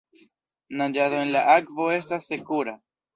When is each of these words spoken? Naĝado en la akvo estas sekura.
Naĝado 0.79 1.19
en 1.25 1.33
la 1.35 1.43
akvo 1.57 1.91
estas 1.99 2.25
sekura. 2.31 2.75